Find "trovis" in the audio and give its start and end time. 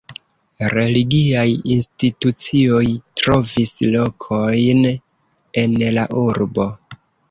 3.23-3.77